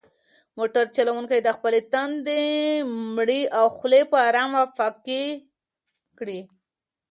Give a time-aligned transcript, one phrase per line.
[0.57, 2.47] موټر چلونکي د خپل تندي
[3.15, 3.41] مړې
[3.75, 5.23] خولې په ارامه پاکې
[6.17, 6.39] کړې.